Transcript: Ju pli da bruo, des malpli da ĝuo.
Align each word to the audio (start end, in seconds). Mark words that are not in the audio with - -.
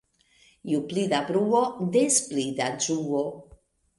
Ju 0.69 0.79
pli 0.93 1.03
da 1.11 1.19
bruo, 1.27 1.61
des 1.97 2.17
malpli 2.23 2.47
da 2.61 2.73
ĝuo. 2.87 3.21